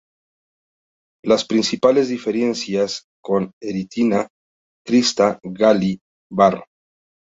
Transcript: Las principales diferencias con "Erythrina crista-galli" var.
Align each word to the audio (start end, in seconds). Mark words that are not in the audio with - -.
Las 1.23 1.45
principales 1.45 2.07
diferencias 2.09 3.05
con 3.21 3.51
"Erythrina 3.61 4.29
crista-galli" 4.83 5.99
var. 6.31 6.65